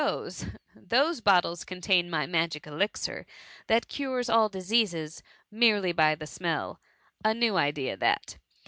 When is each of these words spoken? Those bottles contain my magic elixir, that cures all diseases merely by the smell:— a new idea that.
Those 0.75 1.21
bottles 1.21 1.63
contain 1.63 2.09
my 2.09 2.25
magic 2.25 2.65
elixir, 2.65 3.27
that 3.67 3.87
cures 3.87 4.31
all 4.31 4.49
diseases 4.49 5.21
merely 5.51 5.91
by 5.91 6.15
the 6.15 6.25
smell:— 6.25 6.79
a 7.23 7.35
new 7.35 7.55
idea 7.55 7.95
that. 7.95 8.39